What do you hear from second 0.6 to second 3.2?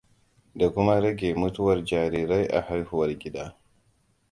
kuma rage mutuwar jarirai a haihuwar